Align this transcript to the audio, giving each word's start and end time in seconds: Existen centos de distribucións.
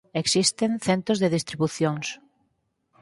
Existen 0.21 0.71
centos 0.87 1.17
de 1.19 1.31
distribucións. 1.37 2.07